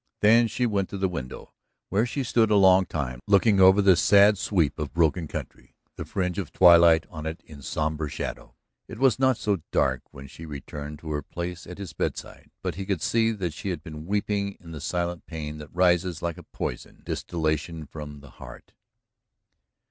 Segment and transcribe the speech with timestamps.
[0.21, 1.53] Then she went to the window,
[1.89, 6.05] where she stood a long time looking over the sad sweep of broken country, the
[6.05, 8.55] fringe of twilight on it in somber shadow.
[8.87, 12.73] It was not so dark when she returned to her place at his bedside, but
[12.73, 16.39] he could see that she had been weeping in the silent pain that rises like
[16.39, 18.73] a poison distillation from the heart.